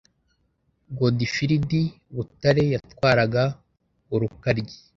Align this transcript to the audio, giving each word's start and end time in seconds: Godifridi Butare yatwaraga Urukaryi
Godifridi 0.97 1.81
Butare 2.15 2.63
yatwaraga 2.73 3.43
Urukaryi 4.13 4.75